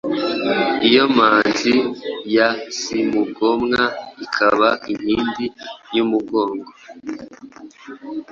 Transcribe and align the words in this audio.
iyo 0.89 1.05
manzi 1.15 1.75
ya 2.35 2.47
Simugomwa 2.77 3.81
ikaba 4.25 4.69
inkindi 4.91 5.45
yu 5.95 6.03
mugongo 6.11 6.69